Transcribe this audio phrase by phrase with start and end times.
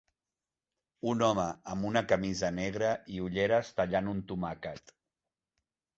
[1.11, 1.43] Un home
[1.75, 4.95] amb una camisa negre i ulleres tallant un tomàquet.